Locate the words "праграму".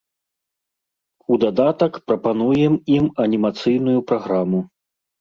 4.11-4.69